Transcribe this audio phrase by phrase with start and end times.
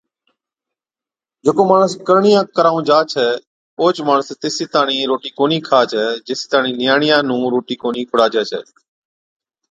[1.45, 3.27] جڪو ماڻس ڪرڻِيان ڪرائُون جا ڇَي
[3.79, 8.43] اُونھچ ماڻس تيسِي تاڻِين روٽِي ڪونھِي کا ڇي جيسِي تاڻِين نِياڻِيا نُون روٽِي ڪونھِي کُڙاجَي
[8.51, 8.61] ڇَي